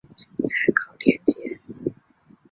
[0.35, 1.59] 参考连结